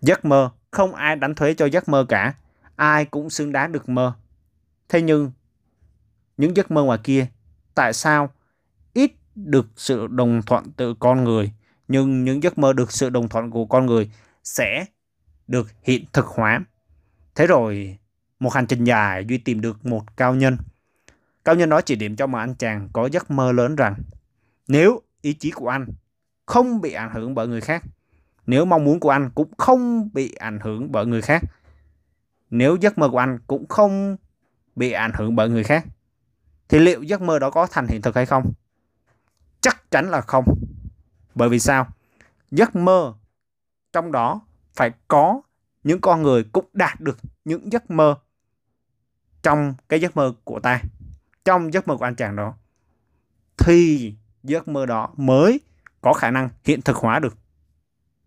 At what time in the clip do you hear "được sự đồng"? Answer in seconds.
9.34-10.42, 12.72-13.28